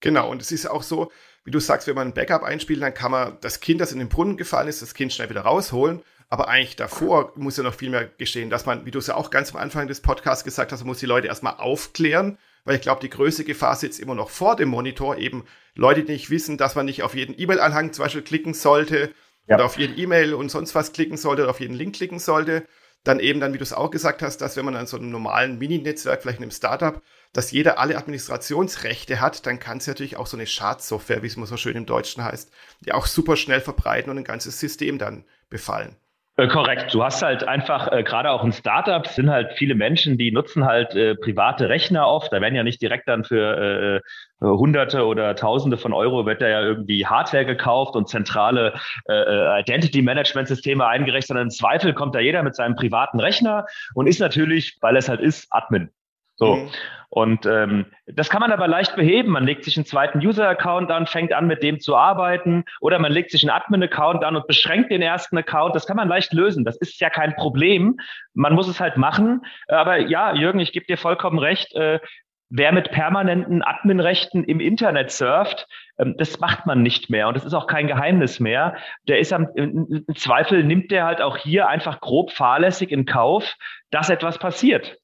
[0.00, 1.10] Genau, und es ist auch so,
[1.44, 3.98] wie du sagst, wenn man ein Backup einspielt, dann kann man das Kind, das in
[3.98, 6.02] den Brunnen gefallen ist, das Kind schnell wieder rausholen.
[6.28, 9.14] Aber eigentlich davor muss ja noch viel mehr geschehen, dass man, wie du es ja
[9.14, 12.76] auch ganz am Anfang des Podcasts gesagt hast, man muss die Leute erstmal aufklären, weil
[12.76, 16.28] ich glaube, die größte Gefahr sitzt immer noch vor dem Monitor, eben Leute, die nicht
[16.28, 19.14] wissen, dass man nicht auf jeden E-Mail-Anhang zum Beispiel klicken sollte
[19.46, 19.54] ja.
[19.54, 22.64] oder auf jeden E-Mail und sonst was klicken sollte oder auf jeden Link klicken sollte.
[23.04, 25.10] Dann eben dann, wie du es auch gesagt hast, dass wenn man an so einem
[25.10, 27.00] normalen Mini-Netzwerk, vielleicht in einem Startup,
[27.32, 31.36] dass jeder alle Administrationsrechte hat, dann kann es natürlich auch so eine Schadsoftware, wie es
[31.36, 32.50] immer so schön im Deutschen heißt,
[32.84, 35.94] die auch super schnell verbreiten und ein ganzes System dann befallen.
[36.38, 36.92] Äh, korrekt.
[36.92, 40.66] Du hast halt einfach, äh, gerade auch in Startups sind halt viele Menschen, die nutzen
[40.66, 42.30] halt äh, private Rechner oft.
[42.30, 44.02] Da werden ja nicht direkt dann für
[44.40, 48.74] äh, Hunderte oder Tausende von Euro wird da ja irgendwie Hardware gekauft und zentrale
[49.08, 53.18] äh, äh, Identity Management Systeme eingerechnet, sondern im Zweifel kommt da jeder mit seinem privaten
[53.18, 55.88] Rechner und ist natürlich, weil es halt ist, Admin.
[56.36, 56.56] So.
[56.56, 56.70] Mhm.
[57.08, 59.30] Und ähm, das kann man aber leicht beheben.
[59.30, 63.12] Man legt sich einen zweiten User-Account an, fängt an, mit dem zu arbeiten, oder man
[63.12, 65.74] legt sich einen Admin-Account an und beschränkt den ersten Account.
[65.74, 66.64] Das kann man leicht lösen.
[66.64, 67.98] Das ist ja kein Problem.
[68.34, 69.42] Man muss es halt machen.
[69.68, 71.74] Aber ja, Jürgen, ich gebe dir vollkommen recht.
[71.74, 72.00] Äh,
[72.48, 75.66] wer mit permanenten Admin-Rechten im Internet surft,
[75.98, 77.28] ähm, das macht man nicht mehr.
[77.28, 78.76] Und das ist auch kein Geheimnis mehr.
[79.08, 83.56] Der ist am im Zweifel nimmt der halt auch hier einfach grob fahrlässig in Kauf,
[83.90, 84.98] dass etwas passiert.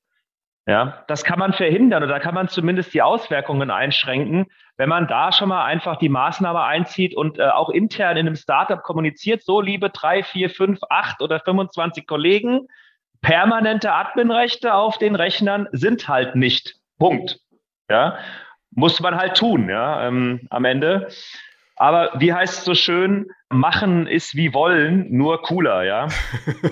[0.67, 4.47] Ja, das kann man verhindern oder kann man zumindest die Auswirkungen einschränken,
[4.77, 8.37] wenn man da schon mal einfach die Maßnahme einzieht und äh, auch intern in einem
[8.37, 12.69] Startup kommuniziert, so liebe drei, vier, fünf, acht oder 25 Kollegen,
[13.23, 16.77] permanente Adminrechte auf den Rechnern sind halt nicht.
[16.97, 17.41] Punkt.
[17.91, 18.19] Ja,
[18.71, 21.09] muss man halt tun, ja, ähm, am Ende.
[21.75, 23.27] Aber wie heißt es so schön?
[23.53, 26.09] Machen ist wie wollen, nur cooler, ja.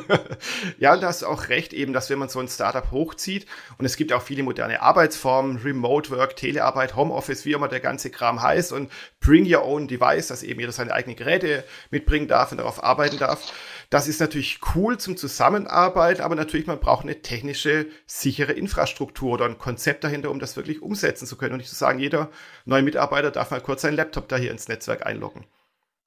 [0.79, 3.47] ja, und da hast du auch recht, eben, dass wenn man so ein Startup hochzieht
[3.77, 8.11] und es gibt auch viele moderne Arbeitsformen, Remote Work, Telearbeit, Homeoffice, wie immer der ganze
[8.11, 8.91] Kram heißt und
[9.21, 13.19] Bring Your Own Device, dass eben jeder seine eigenen Geräte mitbringen darf und darauf arbeiten
[13.19, 13.53] darf.
[13.91, 19.45] Das ist natürlich cool zum Zusammenarbeiten, aber natürlich, man braucht eine technische, sichere Infrastruktur oder
[19.45, 22.31] ein Konzept dahinter, um das wirklich umsetzen zu können und nicht zu sagen, jeder
[22.65, 25.45] neue Mitarbeiter darf mal kurz seinen Laptop da hier ins Netzwerk einloggen.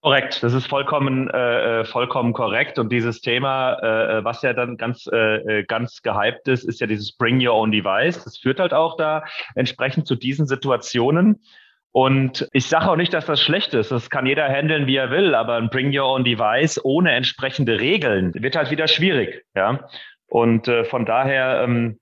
[0.04, 2.78] Korrekt, das ist vollkommen äh, äh, vollkommen korrekt.
[2.78, 6.82] Und dieses Thema, äh, äh was ja dann ganz äh, äh, ganz gehypt ist, ist
[6.82, 8.22] ja dieses Bring Your Own Device.
[8.22, 9.24] Das führt halt auch da
[9.56, 11.42] entsprechend zu diesen Situationen.
[11.94, 13.92] Und ich sage auch nicht, dass das schlecht ist.
[13.92, 15.36] Das kann jeder handeln, wie er will.
[15.36, 19.46] Aber ein Bring Your Own Device ohne entsprechende Regeln wird halt wieder schwierig.
[19.56, 19.88] Ja.
[20.28, 21.98] Und äh, von daher, ähm,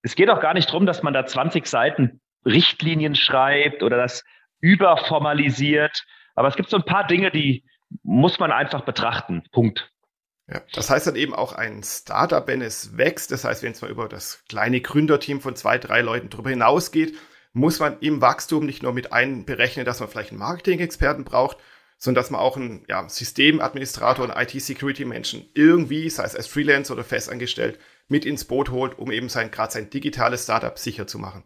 [0.00, 4.24] es geht auch gar nicht drum, dass man da 20 Seiten Richtlinien schreibt oder das
[4.62, 7.64] überformalisiert aber es gibt so ein paar Dinge, die
[8.02, 9.42] muss man einfach betrachten.
[9.52, 9.90] Punkt.
[10.48, 13.82] Ja, das heißt dann eben auch ein Startup, wenn es wächst, das heißt, wenn es
[13.82, 17.16] mal über das kleine Gründerteam von zwei, drei Leuten drüber hinausgeht,
[17.52, 21.56] muss man im Wachstum nicht nur mit einberechnen, dass man vielleicht einen Marketing-Experten braucht,
[21.98, 27.04] sondern dass man auch einen ja, Systemadministrator und IT-Security-Menschen irgendwie, sei es als Freelancer oder
[27.04, 31.42] festangestellt, mit ins Boot holt, um eben sein, gerade sein digitales Startup sicher zu machen.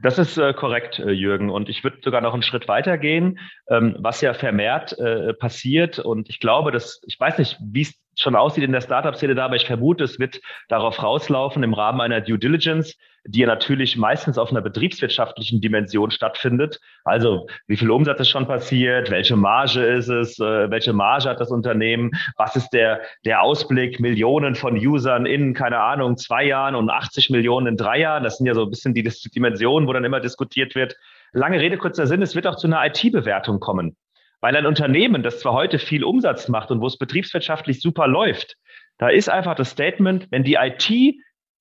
[0.00, 1.50] Das ist äh, korrekt, äh, Jürgen.
[1.50, 5.98] Und ich würde sogar noch einen Schritt weiter gehen, ähm, was ja vermehrt äh, passiert.
[5.98, 9.46] Und ich glaube, dass, ich weiß nicht, wie es schon aussieht in der Startup-Szene da,
[9.46, 14.38] aber ich vermute, es wird darauf rauslaufen im Rahmen einer Due Diligence, die natürlich meistens
[14.38, 16.80] auf einer betriebswirtschaftlichen Dimension stattfindet.
[17.04, 21.40] Also wie viel Umsatz ist schon passiert, welche Marge ist es, äh, welche Marge hat
[21.40, 26.74] das Unternehmen, was ist der, der Ausblick, Millionen von Usern in, keine Ahnung, zwei Jahren
[26.74, 28.24] und 80 Millionen in drei Jahren.
[28.24, 30.96] Das sind ja so ein bisschen die Dimensionen, wo dann immer diskutiert wird.
[31.32, 33.96] Lange Rede, kurzer Sinn, es wird auch zu einer IT-Bewertung kommen.
[34.40, 38.56] Weil ein Unternehmen, das zwar heute viel Umsatz macht und wo es betriebswirtschaftlich super läuft,
[38.98, 41.16] da ist einfach das Statement, wenn die IT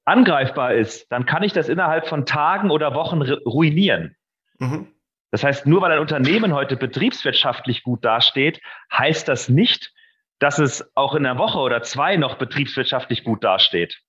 [0.08, 4.15] angreifbar ist, dann kann ich das innerhalb von Tagen oder Wochen ruinieren.
[4.60, 4.88] Mhm.
[5.32, 9.93] Das heißt, nur weil ein Unternehmen heute betriebswirtschaftlich gut dasteht, heißt das nicht,
[10.39, 14.02] dass es auch in einer Woche oder zwei noch betriebswirtschaftlich gut dasteht.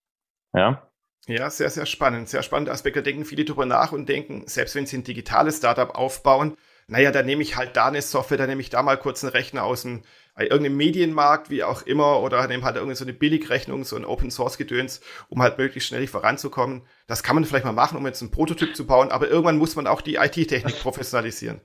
[0.53, 0.89] Ja.
[1.27, 2.29] Ja, sehr, sehr spannend.
[2.29, 3.01] Sehr spannende Aspekte.
[3.01, 6.57] Da denken viele drüber nach und denken, selbst wenn sie ein digitales Startup aufbauen,
[6.87, 9.33] naja, dann nehme ich halt da eine Software, dann nehme ich da mal kurz einen
[9.33, 10.05] Rechner aus dem
[10.39, 14.05] bei irgendeinem Medienmarkt, wie auch immer, oder nehmen halt irgendwie so eine Billigrechnung, so ein
[14.05, 16.83] Open Source Gedöns, um halt möglichst schnell voranzukommen.
[17.09, 19.75] Das kann man vielleicht mal machen, um jetzt einen Prototyp zu bauen, aber irgendwann muss
[19.75, 21.61] man auch die IT-Technik professionalisieren.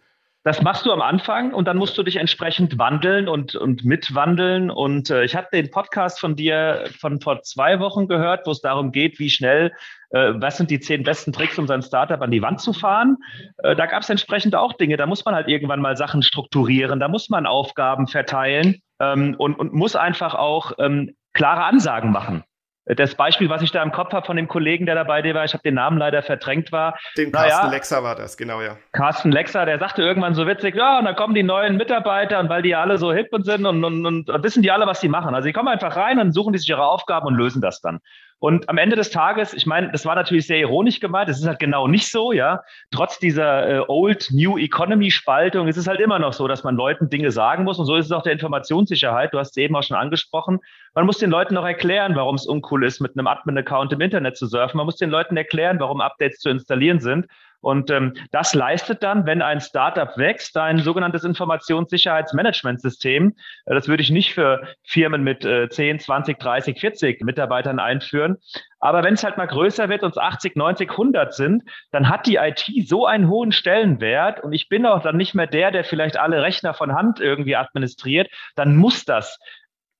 [0.45, 4.69] Das machst du am Anfang und dann musst du dich entsprechend wandeln und, und mitwandeln.
[4.69, 8.59] Und äh, ich habe den Podcast von dir von vor zwei Wochen gehört, wo es
[8.59, 9.71] darum geht, wie schnell,
[10.09, 13.17] äh, was sind die zehn besten Tricks, um sein Startup an die Wand zu fahren.
[13.59, 14.97] Äh, da gab es entsprechend auch Dinge.
[14.97, 19.55] Da muss man halt irgendwann mal Sachen strukturieren, da muss man Aufgaben verteilen ähm, und,
[19.55, 22.43] und muss einfach auch ähm, klare Ansagen machen.
[22.85, 25.53] Das Beispiel, was ich da im Kopf habe von dem Kollegen, der dabei war, ich
[25.53, 26.97] habe den Namen leider verdrängt war.
[27.17, 28.77] Den Carsten naja, Lexer war das, genau, ja.
[28.91, 32.49] Carsten Lexer, der sagte irgendwann so witzig, ja, und da kommen die neuen Mitarbeiter und
[32.49, 35.07] weil die alle so hip und sind und, und, und wissen die alle, was sie
[35.07, 35.33] machen.
[35.33, 37.99] Also die kommen einfach rein und suchen die sich ihre Aufgaben und lösen das dann.
[38.43, 41.47] Und am Ende des Tages, ich meine, das war natürlich sehr ironisch gemeint, es ist
[41.47, 42.61] halt genau nicht so, ja.
[42.91, 46.75] Trotz dieser äh, Old New Economy Spaltung ist es halt immer noch so, dass man
[46.75, 47.79] Leuten Dinge sagen muss.
[47.79, 49.33] Und so ist es auch der Informationssicherheit.
[49.33, 50.59] Du hast es eben auch schon angesprochen.
[50.93, 54.35] Man muss den Leuten auch erklären, warum es uncool ist, mit einem Admin-Account im Internet
[54.35, 54.75] zu surfen.
[54.75, 57.27] Man muss den Leuten erklären, warum Updates zu installieren sind.
[57.63, 63.35] Und ähm, das leistet dann, wenn ein Startup wächst, ein sogenanntes Informationssicherheitsmanagementsystem.
[63.65, 68.35] Äh, das würde ich nicht für Firmen mit äh, 10, 20, 30, 40 Mitarbeitern einführen.
[68.79, 72.35] Aber wenn es halt mal größer wird und 80, 90, 100 sind, dann hat die
[72.35, 76.17] IT so einen hohen Stellenwert und ich bin auch dann nicht mehr der, der vielleicht
[76.17, 78.29] alle Rechner von Hand irgendwie administriert.
[78.55, 79.39] Dann muss das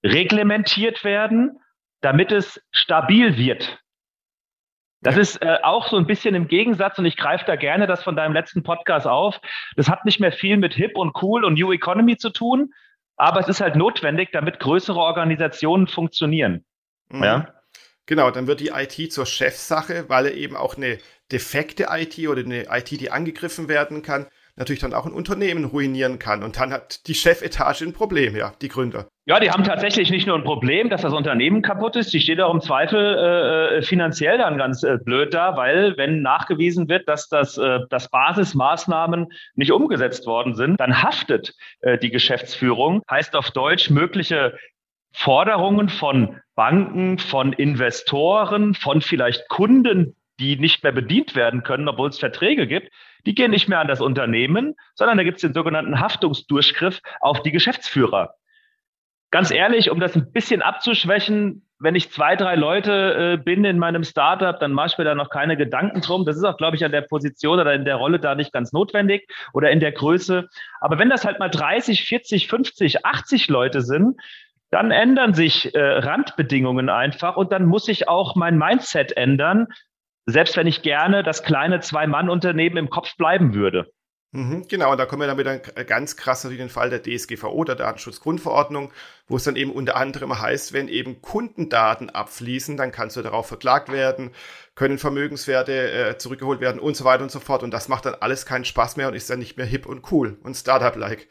[0.03, 1.61] reglementiert werden,
[2.01, 3.79] damit es stabil wird.
[5.03, 8.03] Das ist äh, auch so ein bisschen im Gegensatz und ich greife da gerne das
[8.03, 9.39] von deinem letzten Podcast auf.
[9.75, 12.73] Das hat nicht mehr viel mit Hip und Cool und New Economy zu tun,
[13.17, 16.65] aber es ist halt notwendig, damit größere Organisationen funktionieren.
[17.09, 17.23] Mhm.
[17.23, 17.53] Ja?
[18.05, 20.97] Genau, dann wird die IT zur Chefsache, weil er eben auch eine
[21.31, 26.19] defekte IT oder eine IT, die angegriffen werden kann, natürlich dann auch ein Unternehmen ruinieren
[26.19, 26.43] kann.
[26.43, 29.07] Und dann hat die Chefetage ein Problem, ja, die Gründer.
[29.25, 32.41] Ja, die haben tatsächlich nicht nur ein Problem, dass das Unternehmen kaputt ist, die steht
[32.41, 37.07] auch im Zweifel äh, äh, finanziell dann ganz äh, blöd da, weil wenn nachgewiesen wird,
[37.07, 43.01] dass das äh, dass Basismaßnahmen nicht umgesetzt worden sind, dann haftet äh, die Geschäftsführung.
[43.09, 44.57] Heißt auf Deutsch mögliche
[45.13, 52.09] Forderungen von Banken, von Investoren, von vielleicht Kunden, die nicht mehr bedient werden können, obwohl
[52.09, 52.89] es Verträge gibt,
[53.25, 57.41] die gehen nicht mehr an das Unternehmen, sondern da gibt es den sogenannten Haftungsdurchgriff auf
[57.41, 58.33] die Geschäftsführer.
[59.33, 63.79] Ganz ehrlich, um das ein bisschen abzuschwächen, wenn ich zwei, drei Leute äh, bin in
[63.79, 66.23] meinem Startup, dann mache ich mir da noch keine Gedanken drum.
[66.23, 68.73] Das ist auch, glaube ich, an der Position oder in der Rolle da nicht ganz
[68.73, 70.47] notwendig oder in der Größe.
[70.81, 74.21] Aber wenn das halt mal 30, 40, 50, 80 Leute sind,
[74.69, 79.65] dann ändern sich äh, Randbedingungen einfach und dann muss ich auch mein Mindset ändern,
[80.27, 83.87] selbst wenn ich gerne das kleine Zwei-Mann-Unternehmen im Kopf bleiben würde.
[84.35, 87.63] Mhm, genau, und da kommen wir dann wieder ganz krass natürlich den Fall der DSGVO,
[87.65, 88.91] der Datenschutzgrundverordnung,
[89.27, 93.45] wo es dann eben unter anderem heißt, wenn eben Kundendaten abfließen, dann kannst du darauf
[93.45, 94.31] verklagt werden,
[94.73, 97.61] können Vermögenswerte äh, zurückgeholt werden und so weiter und so fort.
[97.61, 100.11] Und das macht dann alles keinen Spaß mehr und ist dann nicht mehr hip und
[100.11, 101.27] cool und Startup-like.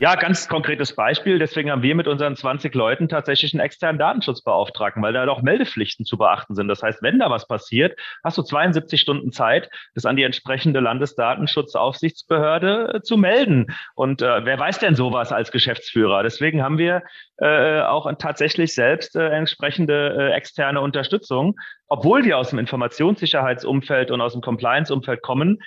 [0.00, 1.40] Ja, ganz konkretes Beispiel.
[1.40, 6.04] Deswegen haben wir mit unseren 20 Leuten tatsächlich einen externen Datenschutzbeauftragten, weil da doch Meldepflichten
[6.04, 6.68] zu beachten sind.
[6.68, 10.78] Das heißt, wenn da was passiert, hast du 72 Stunden Zeit, das an die entsprechende
[10.78, 13.74] Landesdatenschutzaufsichtsbehörde äh, zu melden.
[13.96, 16.22] Und äh, wer weiß denn sowas als Geschäftsführer?
[16.22, 17.02] Deswegen haben wir
[17.38, 21.56] äh, auch tatsächlich selbst äh, entsprechende äh, externe Unterstützung,
[21.88, 25.60] obwohl wir aus dem Informationssicherheitsumfeld und aus dem Compliance-Umfeld kommen.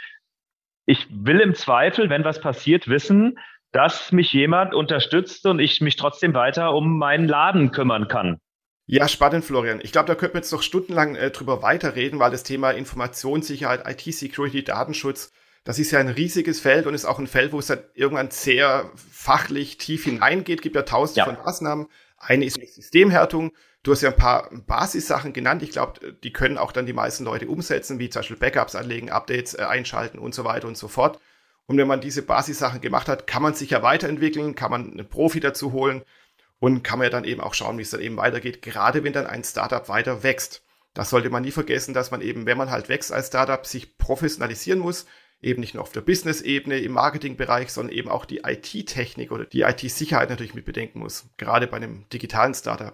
[0.85, 3.37] Ich will im Zweifel, wenn was passiert, wissen,
[3.71, 8.39] dass mich jemand unterstützt und ich mich trotzdem weiter um meinen Laden kümmern kann.
[8.85, 9.79] Ja, spannend, Florian.
[9.81, 13.87] Ich glaube, da könnten wir jetzt noch stundenlang äh, drüber weiterreden, weil das Thema Informationssicherheit,
[13.87, 15.31] IT-Security, Datenschutz,
[15.63, 18.31] das ist ja ein riesiges Feld und ist auch ein Feld, wo es dann irgendwann
[18.31, 20.61] sehr fachlich tief hineingeht.
[20.61, 21.25] Gibt ja tausende ja.
[21.25, 21.87] von Maßnahmen.
[22.17, 23.51] Eine ist Systemhärtung.
[23.83, 25.61] Du hast ja ein paar Basissachen genannt.
[25.61, 29.11] Ich glaube, die können auch dann die meisten Leute umsetzen, wie zum Beispiel Backups anlegen,
[29.11, 31.19] Updates äh, einschalten und so weiter und so fort.
[31.67, 35.07] Und wenn man diese Basissachen gemacht hat, kann man sich ja weiterentwickeln, kann man einen
[35.07, 36.03] Profi dazu holen
[36.59, 39.13] und kann man ja dann eben auch schauen, wie es dann eben weitergeht, gerade wenn
[39.13, 40.63] dann ein Startup weiter wächst.
[40.93, 43.97] Das sollte man nie vergessen, dass man eben, wenn man halt wächst als Startup, sich
[43.97, 45.05] professionalisieren muss,
[45.41, 49.61] eben nicht nur auf der Business-Ebene, im Marketingbereich, sondern eben auch die IT-Technik oder die
[49.61, 52.93] IT-Sicherheit natürlich mit bedenken muss, gerade bei einem digitalen Startup.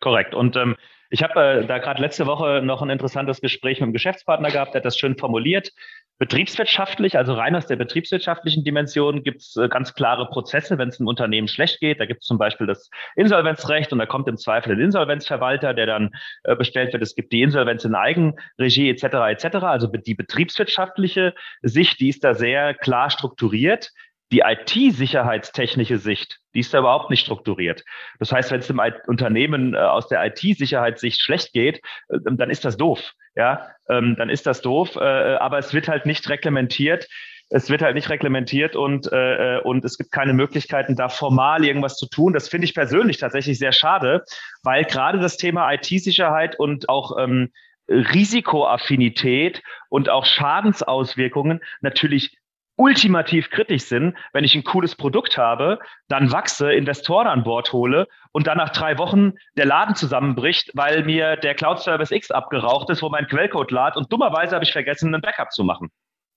[0.00, 0.34] Korrekt.
[0.34, 0.76] Und ähm,
[1.10, 4.74] ich habe äh, da gerade letzte Woche noch ein interessantes Gespräch mit einem Geschäftspartner gehabt,
[4.74, 5.72] der hat das schön formuliert.
[6.18, 11.00] Betriebswirtschaftlich, also rein aus der betriebswirtschaftlichen Dimension, gibt es äh, ganz klare Prozesse, wenn es
[11.00, 11.98] einem Unternehmen schlecht geht.
[11.98, 15.86] Da gibt es zum Beispiel das Insolvenzrecht und da kommt im Zweifel der Insolvenzverwalter, der
[15.86, 16.10] dann
[16.44, 17.02] äh, bestellt wird.
[17.02, 19.04] Es gibt die Insolvenz in Eigenregie etc.
[19.30, 19.56] etc.
[19.64, 23.90] Also die betriebswirtschaftliche Sicht, die ist da sehr klar strukturiert.
[24.32, 27.84] Die IT-sicherheitstechnische Sicht, die ist da überhaupt nicht strukturiert.
[28.18, 32.64] Das heißt, wenn es dem Unternehmen äh, aus der IT-Sicherheitssicht schlecht geht, äh, dann ist
[32.64, 33.12] das doof.
[33.34, 34.96] Ja, ähm, dann ist das doof.
[34.96, 37.08] Äh, aber es wird halt nicht reglementiert.
[37.50, 42.08] Es wird halt nicht reglementiert und, und es gibt keine Möglichkeiten, da formal irgendwas zu
[42.08, 42.32] tun.
[42.32, 44.24] Das finde ich persönlich tatsächlich sehr schade,
[44.62, 47.50] weil gerade das Thema IT-Sicherheit und auch ähm,
[47.90, 52.38] Risikoaffinität und auch Schadensauswirkungen natürlich
[52.76, 58.08] ultimativ kritisch sind, wenn ich ein cooles Produkt habe, dann wachse, Investoren an Bord hole
[58.32, 62.90] und dann nach drei Wochen der Laden zusammenbricht, weil mir der Cloud Service X abgeraucht
[62.90, 65.90] ist, wo mein Quellcode lad und dummerweise habe ich vergessen, einen Backup zu machen.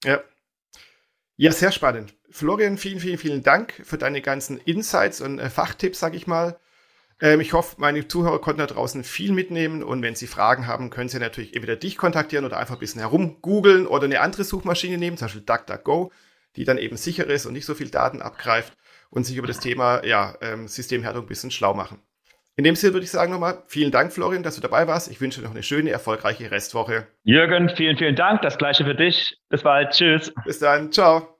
[0.04, 0.20] Ja.
[1.38, 2.14] Ja, sehr spannend.
[2.30, 6.58] Florian, vielen, vielen, vielen Dank für deine ganzen Insights und äh, Fachtipps, sag ich mal.
[7.20, 10.90] Ähm, ich hoffe, meine Zuhörer konnten da draußen viel mitnehmen und wenn sie Fragen haben,
[10.90, 14.98] können sie natürlich entweder dich kontaktieren oder einfach ein bisschen herumgoogeln oder eine andere Suchmaschine
[14.98, 16.12] nehmen, zum Beispiel DuckDuckGo
[16.56, 18.74] die dann eben sicher ist und nicht so viel Daten abgreift
[19.10, 22.00] und sich über das Thema ja, ähm, Systemhärtung ein bisschen schlau machen.
[22.58, 25.12] In dem Sinne würde ich sagen nochmal, vielen Dank, Florian, dass du dabei warst.
[25.12, 27.08] Ich wünsche dir noch eine schöne, erfolgreiche Restwoche.
[27.24, 28.42] Jürgen, vielen, vielen Dank.
[28.44, 29.38] Das gleiche für dich.
[29.50, 29.92] Bis bald.
[29.92, 30.34] Tschüss.
[30.46, 30.92] Bis dann.
[30.92, 31.35] Ciao.